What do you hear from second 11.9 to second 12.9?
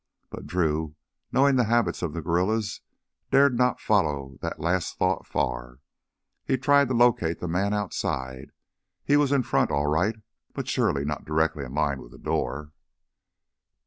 with the door.